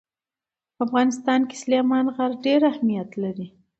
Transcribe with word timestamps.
په 0.75 0.81
افغانستان 0.87 1.41
کې 1.49 1.55
سلیمان 1.63 2.05
غر 2.15 2.31
ډېر 2.45 2.61
اهمیت 2.71 3.09
لري. 3.23 3.47